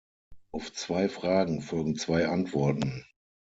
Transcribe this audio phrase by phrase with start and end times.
[0.51, 3.05] Auf zwei Fragen folgen zwei Antworten.